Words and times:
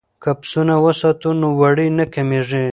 که 0.23 0.31
پسونه 0.39 0.75
وساتو 0.85 1.29
نو 1.39 1.47
وړۍ 1.59 1.89
نه 1.97 2.05
کمیږي. 2.13 2.65